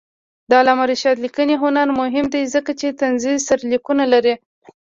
د 0.49 0.51
علامه 0.61 0.85
رشاد 0.91 1.17
لیکنی 1.25 1.55
هنر 1.63 1.87
مهم 2.01 2.25
دی 2.33 2.41
ځکه 2.53 2.71
چې 2.79 2.95
طنزي 2.99 3.33
سرلیکونه 3.47 4.03
لري. 4.13 4.35